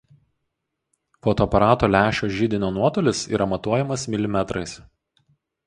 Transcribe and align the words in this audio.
Fotoaparato 1.27 1.89
lęšio 1.97 2.31
židinio 2.39 2.71
nuotolis 2.79 3.23
yra 3.35 3.49
matuojamas 3.55 4.09
milimetrais. 4.15 4.77